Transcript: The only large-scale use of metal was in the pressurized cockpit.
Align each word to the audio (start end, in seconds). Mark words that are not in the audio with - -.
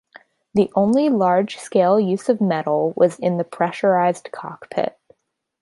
The 0.55 0.71
only 0.73 1.09
large-scale 1.09 1.99
use 1.99 2.27
of 2.27 2.41
metal 2.41 2.91
was 2.95 3.19
in 3.19 3.37
the 3.37 3.43
pressurized 3.43 4.31
cockpit. 4.31 4.97